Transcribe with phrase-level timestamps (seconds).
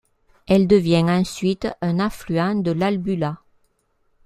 [0.47, 3.37] Elle devient ensuite un affluent de l'Albula.